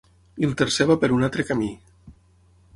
[0.43, 1.71] I el tercer va per un altre camí.